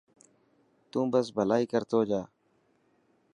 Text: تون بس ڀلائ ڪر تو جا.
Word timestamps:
تون 0.91 1.05
بس 1.11 1.25
ڀلائ 1.37 1.63
ڪر 1.71 1.83
تو 1.91 1.99
جا. 2.09 2.21